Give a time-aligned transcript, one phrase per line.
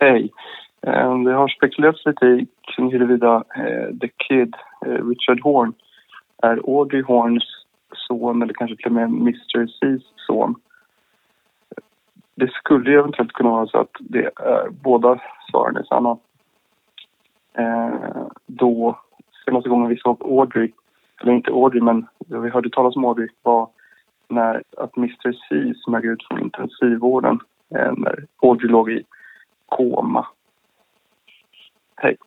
[0.00, 0.32] Hej.
[0.82, 4.54] Ehm, det har spekulerats lite kring huruvida eh, The Kid,
[4.86, 5.72] eh, Richard Horn,
[6.42, 7.44] är Audrey Horns
[7.94, 10.54] son eller kanske till och med Mr C's son.
[12.34, 15.20] Det skulle ju eventuellt kunna vara så att det är, båda
[15.50, 16.16] svaren är sanna.
[17.58, 18.98] Eh, då
[19.44, 20.72] senaste gången vi såg Audrey,
[21.22, 23.68] eller inte Audrey men vi hörde talas om Audrey var
[24.28, 27.40] när att Mr C smög ut från intensivvården
[27.74, 29.04] eh, när Audrey låg i
[29.66, 30.26] koma.
[31.96, 32.18] Hej.